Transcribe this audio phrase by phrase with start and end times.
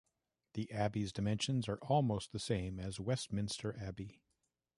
[0.53, 4.23] The abbey's dimensions are almost the same as Westminster Abbey.